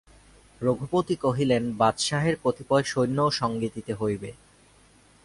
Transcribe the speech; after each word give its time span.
রঘুপতি 0.61 1.15
কহিলেন, 1.15 1.63
বাদশাহের 1.71 2.35
কতিপয় 2.43 2.83
সৈন্যও 2.83 3.29
সঙ্গে 3.31 3.69
দিতে 3.75 3.93
হইবে। 3.93 4.29